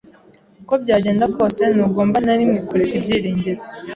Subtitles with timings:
[0.61, 3.61] Uko byagenda kose, ntugomba na rimwe kureka ibyiringiro.